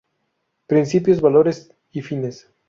Principios, 0.65 1.21
valores 1.21 1.75
y 1.91 2.01
fines". 2.01 2.49